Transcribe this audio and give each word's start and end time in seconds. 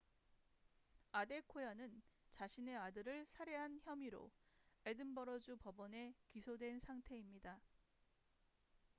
아데코야는 1.11 2.01
자신의 2.31 2.75
아들을 2.75 3.23
살해한 3.27 3.81
혐의로 3.83 4.31
에든버러주 4.87 5.57
법원에 5.57 6.15
기소된 6.27 6.79
상태입니다 6.79 7.61